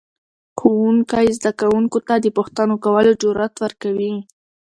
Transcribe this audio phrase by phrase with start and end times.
[0.59, 4.13] ښوونکی زده کوونکو ته د پوښتنو کولو جرأت ورکوي